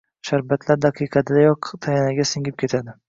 [0.27, 2.97] Sharbatlar daqiqadayoq tanaga singib ketadi.